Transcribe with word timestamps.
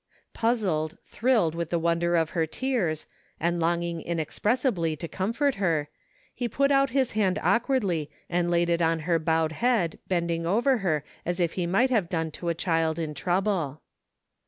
Puzzled, 0.33 0.97
thrilled 1.05 1.53
with 1.53 1.69
the 1.69 1.77
wonder 1.77 2.15
of 2.15 2.31
her 2.31 2.47
tears, 2.47 3.05
and 3.39 3.59
longing 3.59 4.01
inexpressibly 4.01 4.95
to 4.95 5.07
comfort 5.07 5.53
her, 5.61 5.89
he 6.33 6.49
put 6.49 6.71
out 6.71 6.89
his 6.89 7.11
hand 7.11 7.37
awkwardly 7.43 8.09
and 8.27 8.49
laid 8.49 8.69
it 8.71 8.81
on 8.81 9.01
her 9.01 9.19
bowed 9.19 9.51
head 9.51 9.99
bending 10.07 10.43
over 10.47 10.79
her 10.79 11.03
as 11.23 11.37
he 11.37 11.67
might 11.67 11.91
have 11.91 12.09
done 12.09 12.31
to 12.31 12.49
a 12.49 12.55
child 12.55 12.97
in 12.97 13.13
trouble. 13.13 13.83